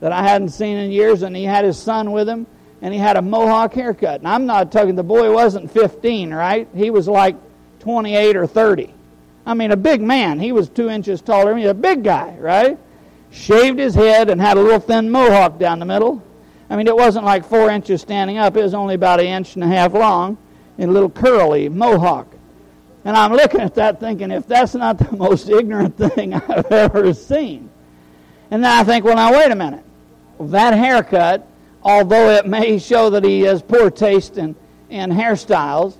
[0.00, 2.46] that I hadn't seen in years, and he had his son with him,
[2.82, 4.20] and he had a mohawk haircut.
[4.20, 6.68] And I'm not talking, the boy wasn't 15, right?
[6.74, 7.36] He was like
[7.80, 8.92] 28 or 30.
[9.46, 10.40] I mean, a big man.
[10.40, 12.78] He was two inches taller than me, a big guy, right?
[13.30, 16.22] Shaved his head and had a little thin mohawk down the middle.
[16.68, 19.54] I mean, it wasn't like four inches standing up, it was only about an inch
[19.54, 20.36] and a half long,
[20.78, 22.26] and a little curly mohawk.
[23.04, 27.14] And I'm looking at that thinking, if that's not the most ignorant thing I've ever
[27.14, 27.70] seen.
[28.50, 29.84] And then I think, well, now wait a minute.
[30.38, 31.46] That haircut,
[31.82, 34.54] although it may show that he has poor taste in,
[34.90, 35.96] in hairstyles,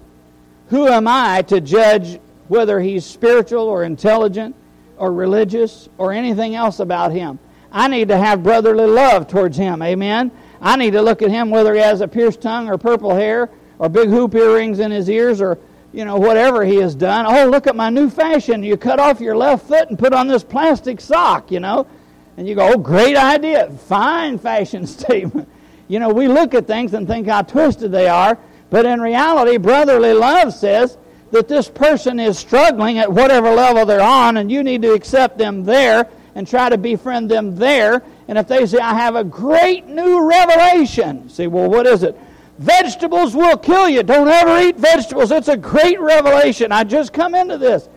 [0.68, 4.54] who am I to judge whether he's spiritual or intelligent
[4.96, 7.38] or religious or anything else about him?
[7.72, 9.82] I need to have brotherly love towards him.
[9.82, 10.30] Amen.
[10.60, 13.50] I need to look at him whether he has a pierced tongue or purple hair
[13.78, 15.58] or big hoop earrings in his ears or
[15.92, 17.26] you know whatever he has done.
[17.26, 18.62] Oh, look at my new fashion.
[18.62, 21.86] You cut off your left foot and put on this plastic sock, you know.
[22.36, 23.70] And you go, oh, great idea.
[23.70, 25.48] Fine fashion statement.
[25.88, 28.38] You know, we look at things and think how twisted they are,
[28.70, 30.98] but in reality, brotherly love says
[31.30, 35.38] that this person is struggling at whatever level they're on, and you need to accept
[35.38, 38.02] them there and try to befriend them there.
[38.28, 42.18] And if they say, I have a great new revelation, say, well, what is it?
[42.58, 44.02] Vegetables will kill you.
[44.02, 45.30] Don't ever eat vegetables.
[45.30, 46.72] It's a great revelation.
[46.72, 47.88] I just come into this.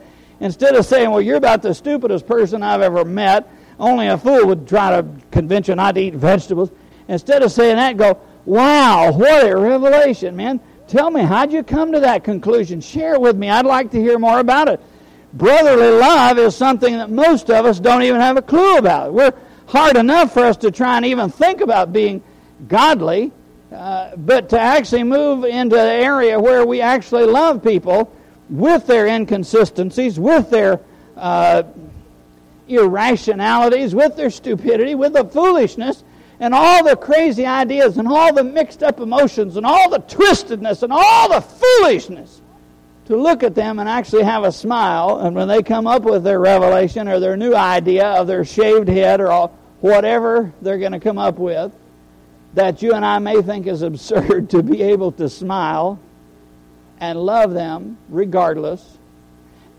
[0.41, 3.49] Instead of saying, well, you're about the stupidest person I've ever met,
[3.79, 6.69] only a fool would try to convince you not to eat vegetables.
[7.07, 10.59] Instead of saying that, go, wow, what a revelation, man.
[10.87, 12.81] Tell me, how'd you come to that conclusion?
[12.81, 13.49] Share with me.
[13.49, 14.81] I'd like to hear more about it.
[15.33, 19.13] Brotherly love is something that most of us don't even have a clue about.
[19.13, 19.33] We're
[19.67, 22.23] hard enough for us to try and even think about being
[22.67, 23.31] godly,
[23.71, 28.11] uh, but to actually move into the area where we actually love people
[28.49, 30.79] with their inconsistencies, with their
[31.15, 31.63] uh,
[32.69, 36.03] irrationalities, with their stupidity, with the foolishness,
[36.39, 40.83] and all the crazy ideas, and all the mixed up emotions, and all the twistedness,
[40.83, 42.41] and all the foolishness.
[43.05, 46.23] To look at them and actually have a smile, and when they come up with
[46.23, 49.49] their revelation or their new idea of their shaved head or
[49.81, 51.73] whatever they're going to come up with,
[52.53, 55.99] that you and I may think is absurd to be able to smile
[56.99, 58.97] and love them regardless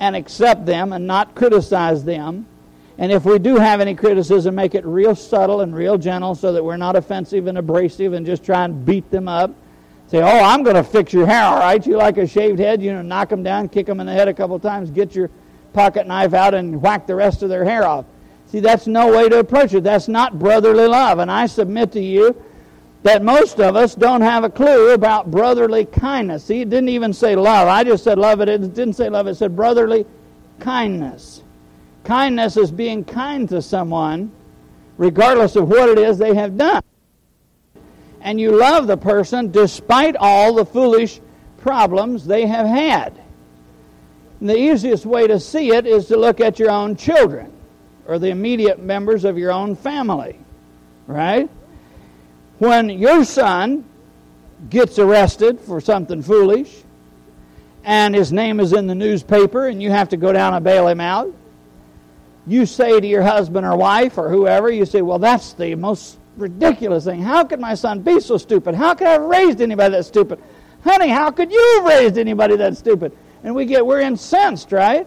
[0.00, 2.46] and accept them and not criticize them
[3.00, 6.52] and if we do have any criticism, make it real subtle and real gentle so
[6.52, 9.54] that we're not offensive and abrasive and just try and beat them up.
[10.08, 11.84] Say, oh, I'm going to fix your hair, all right?
[11.86, 14.28] You like a shaved head, you know, knock them down, kick them in the head
[14.28, 15.30] a couple times, get your
[15.72, 18.04] pocket knife out and whack the rest of their hair off.
[18.48, 19.82] See, that's no way to approach it.
[19.82, 21.20] That's not brotherly love.
[21.20, 22.36] And I submit to you
[23.02, 26.44] that most of us don't have a clue about brotherly kindness.
[26.44, 27.66] See, it didn't even say love.
[27.66, 28.42] I just said love.
[28.42, 29.26] It, it didn't say love.
[29.26, 30.04] It said brotherly
[30.58, 31.44] kindness.
[32.04, 34.32] Kindness is being kind to someone
[34.96, 36.82] regardless of what it is they have done.
[38.20, 41.20] And you love the person despite all the foolish
[41.56, 43.18] problems they have had.
[44.40, 47.50] And the easiest way to see it is to look at your own children
[48.06, 50.38] or the immediate members of your own family,
[51.06, 51.48] right?
[52.58, 53.84] When your son
[54.68, 56.82] gets arrested for something foolish
[57.84, 60.88] and his name is in the newspaper and you have to go down and bail
[60.88, 61.32] him out,
[62.46, 66.18] you say to your husband or wife or whoever, you say, Well, that's the most
[66.36, 67.22] ridiculous thing.
[67.22, 68.74] How could my son be so stupid?
[68.74, 70.40] How could I have raised anybody that stupid?
[70.82, 73.16] Honey, how could you have raised anybody that stupid?
[73.44, 75.06] And we get, we're incensed, right?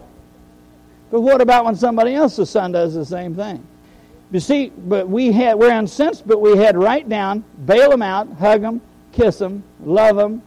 [1.10, 3.66] But what about when somebody else's son does the same thing?
[4.30, 8.32] You see, but we had, we're incensed, but we head right down, bail them out,
[8.32, 8.80] hug them,
[9.12, 10.42] kiss them, love them,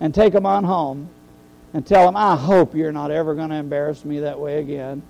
[0.00, 1.08] and take them on home
[1.74, 5.02] and tell them, I hope you're not ever going to embarrass me that way again.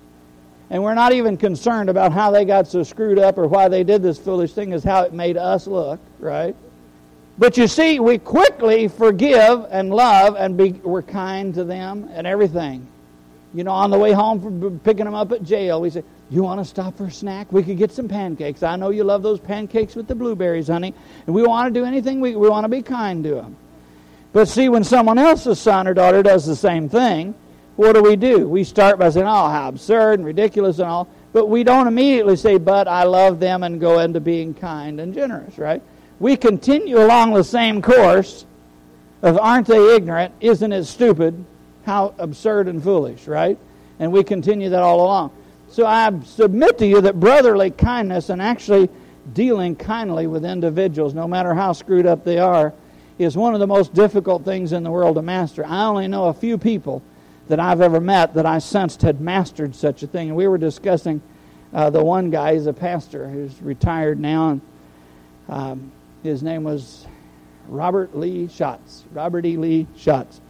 [0.69, 3.83] And we're not even concerned about how they got so screwed up or why they
[3.83, 6.55] did this foolish thing, is how it made us look, right?
[7.37, 12.25] But you see, we quickly forgive and love and be, we're kind to them and
[12.25, 12.87] everything.
[13.53, 16.43] You know, on the way home from picking them up at jail, we say, You
[16.43, 17.51] want to stop for a snack?
[17.51, 18.63] We could get some pancakes.
[18.63, 20.93] I know you love those pancakes with the blueberries, honey.
[21.25, 23.55] And we want to do anything, we, we want to be kind to them.
[24.33, 27.33] But see, when someone else's son or daughter does the same thing,
[27.75, 28.47] what do we do?
[28.47, 31.07] We start by saying, Oh, how absurd and ridiculous and all.
[31.33, 35.13] But we don't immediately say, But I love them and go into being kind and
[35.13, 35.81] generous, right?
[36.19, 38.45] we continue along the same course
[39.21, 41.45] of aren't they ignorant, isn't it stupid,
[41.85, 43.57] how absurd and foolish, right?
[43.99, 45.31] And we continue that all along.
[45.69, 48.89] So I submit to you that brotherly kindness and actually
[49.33, 52.73] dealing kindly with individuals, no matter how screwed up they are,
[53.17, 55.65] is one of the most difficult things in the world to master.
[55.65, 57.01] I only know a few people
[57.47, 60.29] that I've ever met that I sensed had mastered such a thing.
[60.29, 61.21] And we were discussing
[61.73, 64.61] uh, the one guy, he's a pastor who's retired now, and
[65.49, 65.91] um,
[66.23, 67.05] his name was
[67.67, 69.05] Robert Lee Schatz.
[69.11, 69.57] Robert E.
[69.57, 70.41] Lee Schatz.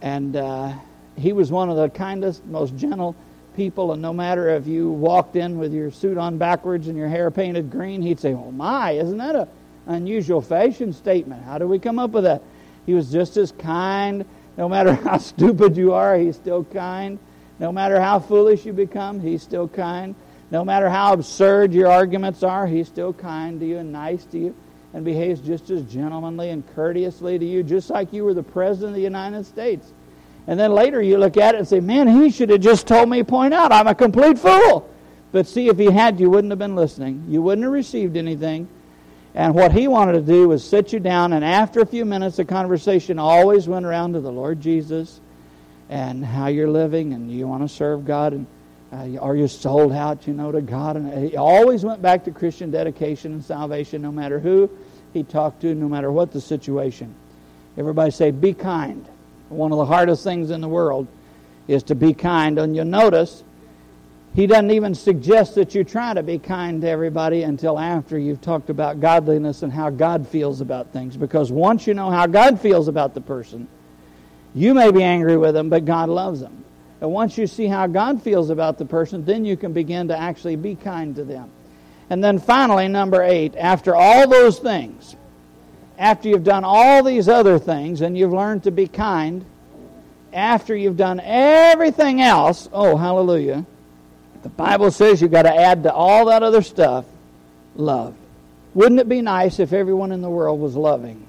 [0.00, 0.72] And uh,
[1.16, 3.14] he was one of the kindest, most gentle
[3.56, 3.92] people.
[3.92, 7.30] And no matter if you walked in with your suit on backwards and your hair
[7.30, 9.48] painted green, he'd say, Oh, my, isn't that an
[9.86, 11.44] unusual fashion statement?
[11.44, 12.42] How do we come up with that?
[12.86, 14.24] He was just as kind.
[14.56, 17.18] No matter how stupid you are, he's still kind.
[17.58, 20.14] No matter how foolish you become, he's still kind.
[20.50, 24.38] No matter how absurd your arguments are, he's still kind to you and nice to
[24.38, 24.54] you
[24.94, 28.90] and behaves just as gentlemanly and courteously to you, just like you were the President
[28.90, 29.92] of the United States.
[30.46, 33.08] And then later you look at it and say, man, he should have just told
[33.08, 34.88] me, point out, I'm a complete fool.
[35.30, 37.24] But see, if he had, you wouldn't have been listening.
[37.28, 38.68] You wouldn't have received anything.
[39.34, 42.36] And what he wanted to do was sit you down, and after a few minutes,
[42.36, 45.20] the conversation always went around to the Lord Jesus
[45.88, 48.46] and how you're living, and you want to serve God, and
[48.92, 50.96] uh, are you sold out, you know, to God?
[50.96, 54.70] And he always went back to Christian dedication and salvation, no matter who
[55.14, 57.14] he talked to, no matter what the situation.
[57.78, 59.06] Everybody say, be kind.
[59.48, 61.06] One of the hardest things in the world
[61.68, 62.58] is to be kind.
[62.58, 63.42] And you'll notice
[64.34, 68.40] he doesn't even suggest that you try to be kind to everybody until after you've
[68.40, 71.16] talked about godliness and how God feels about things.
[71.16, 73.68] Because once you know how God feels about the person,
[74.54, 76.64] you may be angry with them, but God loves them.
[77.02, 80.18] And once you see how God feels about the person, then you can begin to
[80.18, 81.50] actually be kind to them.
[82.08, 85.14] And then finally, number eight, after all those things,
[85.98, 89.44] after you've done all these other things and you've learned to be kind,
[90.32, 93.66] after you've done everything else, oh, hallelujah,
[94.42, 97.04] the Bible says you've got to add to all that other stuff
[97.76, 98.14] love.
[98.74, 101.26] Wouldn't it be nice if everyone in the world was loving?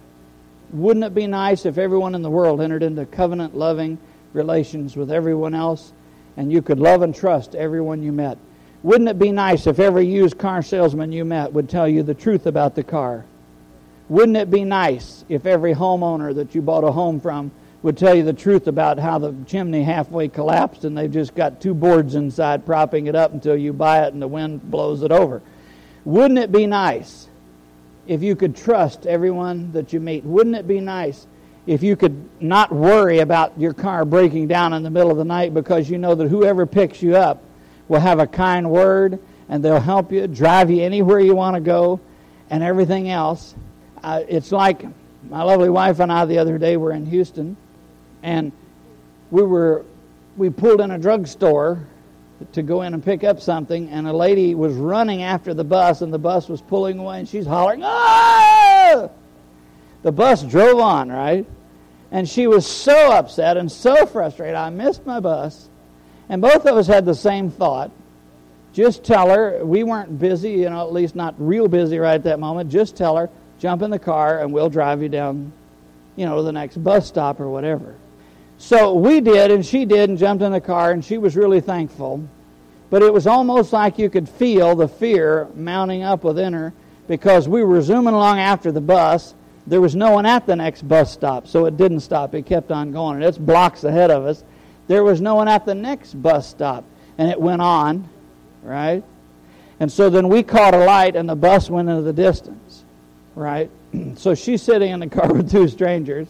[0.71, 3.97] Wouldn't it be nice if everyone in the world entered into covenant loving
[4.33, 5.93] relations with everyone else,
[6.37, 8.37] and you could love and trust everyone you met.
[8.81, 12.13] Wouldn't it be nice if every used car salesman you met would tell you the
[12.13, 13.23] truth about the car?
[14.09, 17.51] Wouldn't it be nice if every homeowner that you bought a home from
[17.83, 21.61] would tell you the truth about how the chimney halfway collapsed and they've just got
[21.61, 25.11] two boards inside propping it up until you buy it and the wind blows it
[25.11, 25.41] over?
[26.05, 27.27] Wouldn't it be nice
[28.07, 30.23] if you could trust everyone that you meet?
[30.23, 31.27] Wouldn't it be nice
[31.67, 35.25] if you could not worry about your car breaking down in the middle of the
[35.25, 37.43] night because you know that whoever picks you up
[37.89, 39.19] will have a kind word
[39.49, 41.99] and they'll help you, drive you anywhere you want to go,
[42.49, 43.55] and everything else.
[44.01, 44.85] Uh, it's like
[45.29, 47.57] my lovely wife and I the other day were in Houston,
[48.23, 48.51] and
[49.29, 49.85] we were
[50.35, 51.85] we pulled in a drugstore
[52.53, 56.01] to go in and pick up something, and a lady was running after the bus,
[56.01, 59.11] and the bus was pulling away, and she's hollering, "Oh!"
[60.01, 61.45] the bus drove on, right?
[62.11, 64.55] And she was so upset and so frustrated.
[64.55, 65.69] I missed my bus.
[66.29, 67.91] And both of us had the same thought.
[68.71, 72.23] Just tell her, we weren't busy, you know, at least not real busy right at
[72.23, 72.71] that moment.
[72.71, 75.51] Just tell her, jump in the car and we'll drive you down,
[76.15, 77.95] you know, to the next bus stop or whatever.
[78.63, 81.59] So we did, and she did, and jumped in the car, and she was really
[81.59, 82.23] thankful.
[82.89, 86.71] But it was almost like you could feel the fear mounting up within her
[87.05, 89.35] because we were zooming along after the bus.
[89.67, 92.33] There was no one at the next bus stop, so it didn't stop.
[92.35, 94.45] It kept on going, and it's blocks ahead of us.
[94.87, 96.85] There was no one at the next bus stop,
[97.17, 98.07] and it went on,
[98.61, 99.03] right?
[99.81, 102.85] And so then we caught a light, and the bus went into the distance,
[103.35, 103.69] right?
[104.15, 106.29] so she's sitting in the car with two strangers,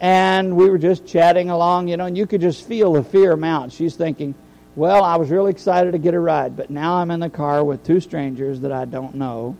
[0.00, 3.36] and we were just chatting along, you know, and you could just feel the fear
[3.36, 3.72] mount.
[3.72, 4.34] She's thinking,
[4.74, 7.62] well, I was really excited to get a ride, but now I'm in the car
[7.62, 9.56] with two strangers that I don't know.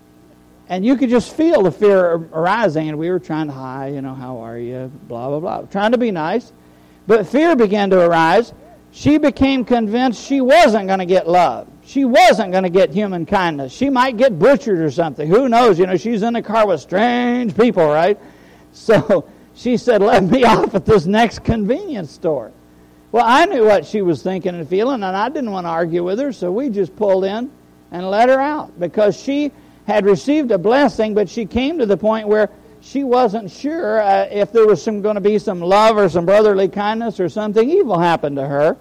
[0.68, 4.00] And you could just feel the fear arising, and we were trying to, hi, you
[4.00, 6.52] know, how are you, blah, blah, blah, trying to be nice.
[7.06, 8.54] But fear began to arise.
[8.92, 11.68] She became convinced she wasn't going to get love.
[11.84, 13.72] She wasn't going to get human kindness.
[13.72, 15.28] She might get butchered or something.
[15.28, 15.78] Who knows?
[15.78, 18.18] You know, she's in the car with strange people, right?
[18.72, 19.28] So
[19.60, 22.50] she said, let me off at this next convenience store.
[23.12, 26.02] Well, I knew what she was thinking and feeling, and I didn't want to argue
[26.02, 27.50] with her, so we just pulled in
[27.90, 29.52] and let her out because she
[29.86, 32.48] had received a blessing, but she came to the point where
[32.80, 36.68] she wasn't sure uh, if there was going to be some love or some brotherly
[36.68, 38.76] kindness or something evil happened to her.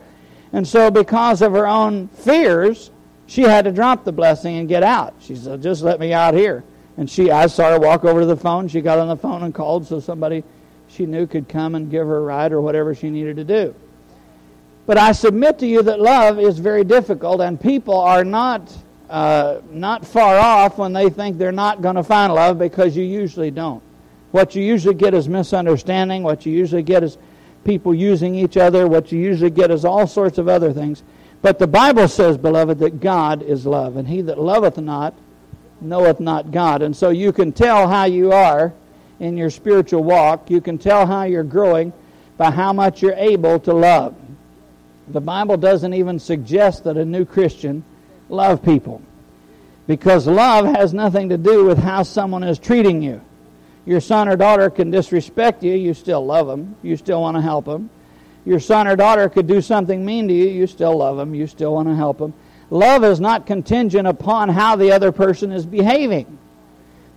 [0.54, 2.92] And so, because of her own fears,
[3.28, 5.14] she had to drop the blessing and get out.
[5.20, 6.64] She said, "Just let me out here."
[6.98, 8.68] And she, I saw her walk over to the phone.
[8.68, 10.44] She got on the phone and called so somebody
[10.90, 13.76] she knew could come and give her a ride or whatever she needed to do.
[14.86, 18.76] But I submit to you that love is very difficult, and people are not,
[19.10, 23.04] uh, not far off when they think they're not going to find love because you
[23.04, 23.84] usually don't.
[24.32, 26.24] What you usually get is misunderstanding.
[26.24, 27.18] What you usually get is
[27.64, 28.88] people using each other.
[28.88, 31.04] What you usually get is all sorts of other things.
[31.42, 35.14] But the Bible says, beloved, that God is love, and he that loveth not
[35.82, 36.82] knoweth not God.
[36.82, 38.74] And so you can tell how you are
[39.20, 40.50] in your spiritual walk.
[40.50, 41.94] You can tell how you're growing
[42.38, 44.16] by how much you're able to love.
[45.10, 47.84] The Bible doesn't even suggest that a new Christian
[48.30, 49.02] love people
[49.88, 53.20] because love has nothing to do with how someone is treating you.
[53.88, 57.42] Your son or daughter can disrespect you, you still love them, you still want to
[57.42, 57.90] help them.
[58.46, 61.48] Your son or daughter could do something mean to you, you still love them, you
[61.48, 62.36] still want to help them.
[62.70, 66.38] Love is not contingent upon how the other person is behaving.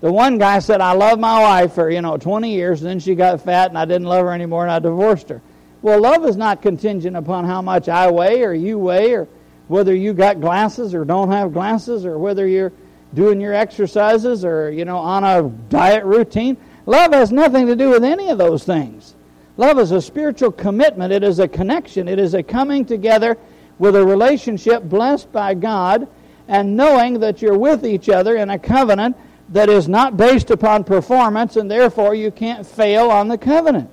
[0.03, 2.99] The one guy said, I love my wife for, you know, 20 years, and then
[2.99, 5.41] she got fat and I didn't love her anymore and I divorced her.
[5.81, 9.29] Well, love is not contingent upon how much I weigh or you weigh or
[9.69, 12.73] whether you got glasses or don't have glasses or whether you're
[13.15, 16.57] doing your exercises or, you know, on a diet routine.
[16.85, 19.15] Love has nothing to do with any of those things.
[19.57, 21.13] Love is a spiritual commitment.
[21.13, 22.09] It is a connection.
[22.09, 23.39] It is a coming together
[23.79, 26.09] with a relationship blessed by God
[26.49, 29.17] and knowing that you're with each other in a covenant
[29.53, 33.91] that is not based upon performance and therefore you can't fail on the covenant.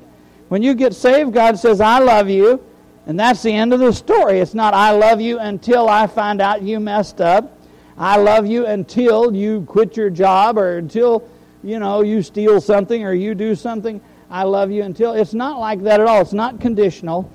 [0.47, 2.63] When you get saved, God says, I love you.
[3.05, 4.39] And that's the end of the story.
[4.39, 7.57] It's not, I love you until I find out you messed up.
[7.97, 11.27] I love you until you quit your job or until,
[11.63, 13.99] you know, you steal something or you do something.
[14.29, 15.13] I love you until.
[15.13, 16.21] It's not like that at all.
[16.21, 17.29] It's not conditional.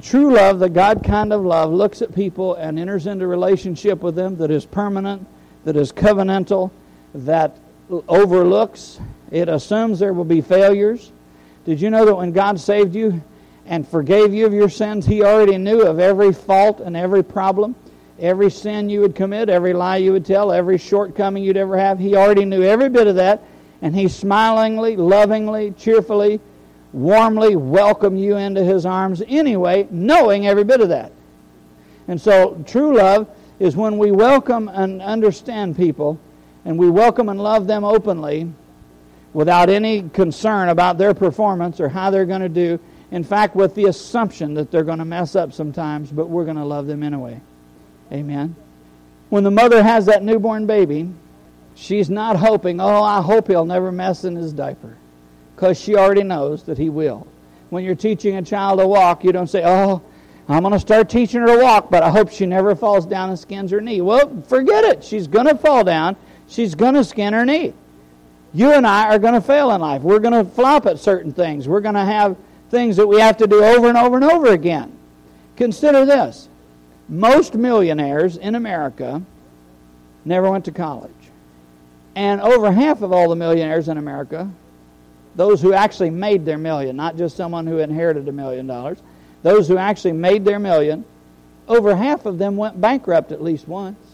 [0.00, 4.16] True love, the God kind of love, looks at people and enters into relationship with
[4.16, 5.26] them that is permanent,
[5.64, 6.72] that is covenantal,
[7.14, 7.56] that
[8.08, 9.00] overlooks.
[9.30, 11.12] It assumes there will be failures.
[11.64, 13.22] Did you know that when God saved you
[13.66, 17.74] and forgave you of your sins, He already knew of every fault and every problem,
[18.18, 21.98] every sin you would commit, every lie you would tell, every shortcoming you'd ever have?
[21.98, 23.42] He already knew every bit of that,
[23.80, 26.40] and He smilingly, lovingly, cheerfully,
[26.92, 31.12] warmly welcomed you into His arms anyway, knowing every bit of that.
[32.08, 33.28] And so, true love
[33.60, 36.18] is when we welcome and understand people,
[36.64, 38.52] and we welcome and love them openly
[39.32, 42.78] without any concern about their performance or how they're going to do.
[43.10, 46.56] In fact, with the assumption that they're going to mess up sometimes, but we're going
[46.56, 47.40] to love them anyway.
[48.10, 48.56] Amen.
[49.28, 51.10] When the mother has that newborn baby,
[51.74, 54.96] she's not hoping, oh, I hope he'll never mess in his diaper,
[55.54, 57.26] because she already knows that he will.
[57.70, 60.02] When you're teaching a child to walk, you don't say, oh,
[60.48, 63.30] I'm going to start teaching her to walk, but I hope she never falls down
[63.30, 64.02] and skins her knee.
[64.02, 65.02] Well, forget it.
[65.02, 66.16] She's going to fall down.
[66.52, 67.72] She's going to skin her knee.
[68.52, 70.02] You and I are going to fail in life.
[70.02, 71.66] We're going to flop at certain things.
[71.66, 72.36] We're going to have
[72.70, 74.94] things that we have to do over and over and over again.
[75.56, 76.50] Consider this
[77.08, 79.22] most millionaires in America
[80.26, 81.10] never went to college.
[82.14, 84.50] And over half of all the millionaires in America
[85.34, 88.98] those who actually made their million, not just someone who inherited a million dollars,
[89.42, 91.06] those who actually made their million,
[91.66, 94.11] over half of them went bankrupt at least once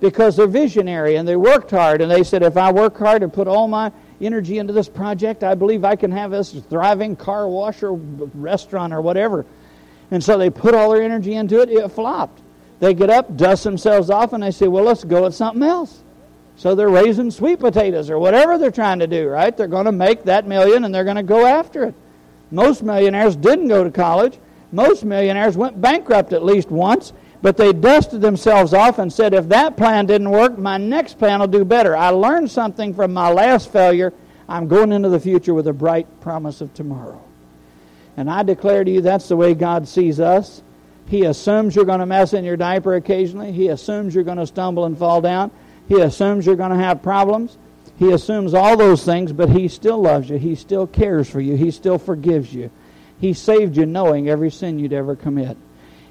[0.00, 3.32] because they're visionary and they worked hard and they said, if I work hard and
[3.32, 7.48] put all my energy into this project, I believe I can have this thriving car
[7.48, 9.44] wash or restaurant or whatever.
[10.10, 12.40] And so they put all their energy into it, it flopped.
[12.80, 16.02] They get up, dust themselves off, and they say, well, let's go at something else.
[16.56, 19.56] So they're raising sweet potatoes or whatever they're trying to do, right?
[19.56, 21.94] They're going to make that million and they're going to go after it.
[22.50, 24.38] Most millionaires didn't go to college.
[24.72, 29.48] Most millionaires went bankrupt at least once, but they dusted themselves off and said, if
[29.48, 31.96] that plan didn't work, my next plan will do better.
[31.96, 34.12] I learned something from my last failure.
[34.48, 37.22] I'm going into the future with a bright promise of tomorrow.
[38.16, 40.62] And I declare to you, that's the way God sees us.
[41.06, 43.52] He assumes you're going to mess in your diaper occasionally.
[43.52, 45.50] He assumes you're going to stumble and fall down.
[45.86, 47.56] He assumes you're going to have problems.
[47.98, 50.38] He assumes all those things, but He still loves you.
[50.38, 51.56] He still cares for you.
[51.56, 52.70] He still forgives you.
[53.20, 55.56] He saved you knowing every sin you'd ever commit.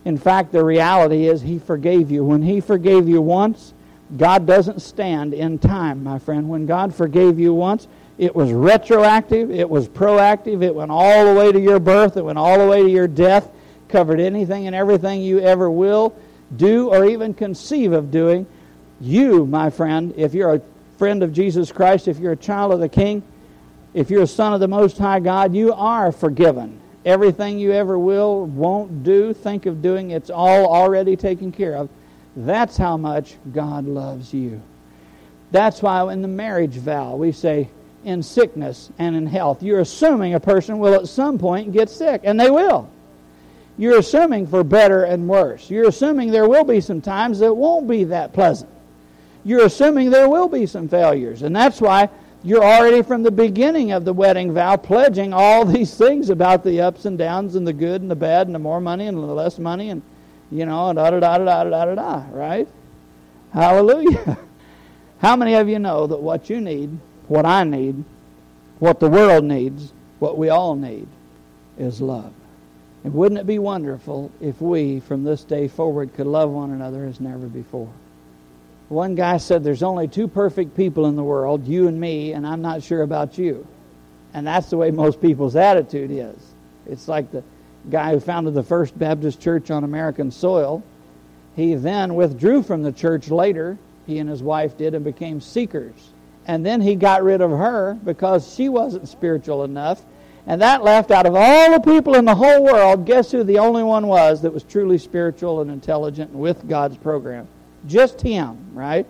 [0.08, 2.24] In fact, the reality is He forgave you.
[2.24, 3.74] When He forgave you once,
[4.16, 6.48] God doesn't stand in time, my friend.
[6.48, 11.38] When God forgave you once, it was retroactive, it was proactive, it went all the
[11.38, 13.50] way to your birth, it went all the way to your death,
[13.90, 16.16] covered anything and everything you ever will
[16.56, 18.48] do or even conceive of doing.
[19.02, 20.62] You, my friend, if you're a
[20.98, 23.24] friend of Jesus Christ, if you're a child of the King,
[23.94, 26.80] if you're a son of the Most High God, you are forgiven.
[27.08, 31.90] Everything you ever will, won't do, think of doing, it's all already taken care of.
[32.36, 34.62] That's how much God loves you.
[35.52, 37.70] That's why in the marriage vow we say,
[38.04, 39.64] in sickness and in health.
[39.64, 42.90] You're assuming a person will at some point get sick, and they will.
[43.78, 45.70] You're assuming for better and worse.
[45.70, 48.70] You're assuming there will be some times that won't be that pleasant
[49.48, 51.42] you're assuming there will be some failures.
[51.42, 52.10] And that's why
[52.44, 56.82] you're already from the beginning of the wedding vow pledging all these things about the
[56.82, 59.22] ups and downs and the good and the bad and the more money and the
[59.22, 60.02] less money and,
[60.52, 62.68] you know, da da da da da da da da, right?
[63.54, 64.38] Hallelujah.
[65.20, 68.04] How many of you know that what you need, what I need,
[68.80, 71.08] what the world needs, what we all need
[71.78, 72.34] is love?
[73.04, 77.06] And wouldn't it be wonderful if we, from this day forward, could love one another
[77.06, 77.92] as never before?
[78.90, 82.48] One guy said, There's only two perfect people in the world, you and me, and
[82.48, 83.68] I'm not sure about you.
[84.34, 86.38] And that's the way most people's attitude is.
[86.86, 87.44] It's like the
[87.90, 90.84] guy who founded the First Baptist Church on American soil.
[91.56, 96.12] He then withdrew from the church later, he and his wife did, and became seekers.
[96.46, 100.02] And then he got rid of her because she wasn't spiritual enough.
[100.46, 103.60] And that left out of all the people in the whole world, guess who the
[103.60, 107.50] only one was that was truly spiritual and intelligent and with God's program?
[107.88, 109.08] Just him, right?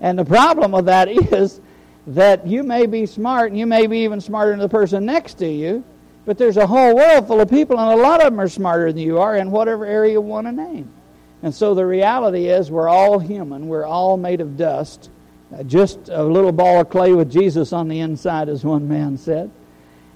[0.00, 1.60] And the problem with that is
[2.08, 5.34] that you may be smart and you may be even smarter than the person next
[5.34, 5.84] to you,
[6.24, 8.92] but there's a whole world full of people and a lot of them are smarter
[8.92, 10.90] than you are in whatever area you want to name.
[11.42, 13.68] And so the reality is we're all human.
[13.68, 15.10] We're all made of dust.
[15.54, 19.16] Uh, just a little ball of clay with Jesus on the inside, as one man
[19.16, 19.50] said.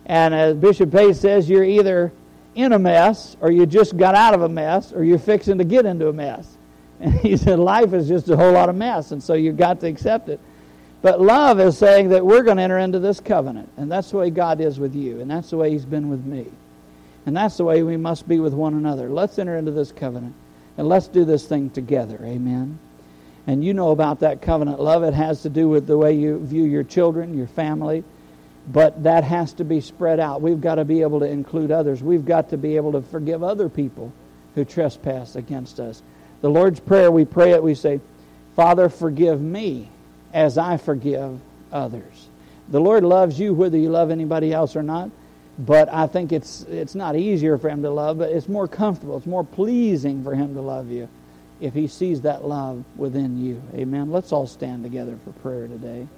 [0.05, 2.13] And as Bishop Pace says, you're either
[2.55, 5.65] in a mess, or you just got out of a mess, or you're fixing to
[5.65, 6.59] get into a mess.
[7.01, 9.81] And he said, life is just a whole lot of mess, and so you've got
[9.81, 10.41] to accept it.
[11.01, 14.19] But love is saying that we're going to enter into this covenant, and that's the
[14.19, 16.47] way God is with you, and that's the way He's been with me.
[17.27, 19.09] And that's the way we must be with one another.
[19.09, 20.35] Let's enter into this covenant,
[20.77, 22.19] and let's do this thing together.
[22.23, 22.79] Amen.
[23.47, 25.03] And you know about that covenant love.
[25.03, 28.05] It has to do with the way you view your children, your family,
[28.69, 30.41] but that has to be spread out.
[30.41, 32.01] We've got to be able to include others.
[32.01, 34.13] We've got to be able to forgive other people
[34.55, 36.03] who trespass against us.
[36.43, 38.01] The Lord's Prayer, we pray it, we say,
[38.55, 39.89] Father, forgive me
[40.35, 41.41] as I forgive
[41.73, 42.29] others.
[42.69, 45.11] The Lord loves you whether you love anybody else or not,
[45.59, 49.17] but I think it's, it's not easier for Him to love, but it's more comfortable,
[49.17, 51.09] it's more pleasing for Him to love you
[51.61, 53.63] if He sees that love within you.
[53.75, 54.11] Amen.
[54.11, 56.09] Let's all stand together for prayer today.